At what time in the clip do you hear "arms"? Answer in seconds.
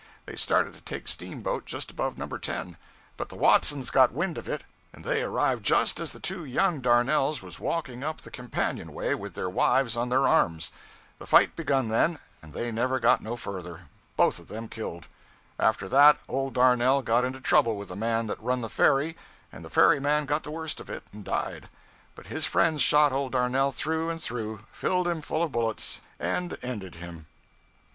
10.27-10.71